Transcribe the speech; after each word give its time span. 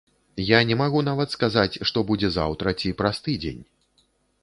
Я 0.45 0.61
не 0.69 0.77
магу 0.79 1.01
нават 1.09 1.29
сказаць, 1.37 1.79
што 1.91 2.05
будзе 2.11 2.33
заўтра 2.39 2.77
ці 2.81 2.97
праз 3.03 3.25
тыдзень. 3.29 3.65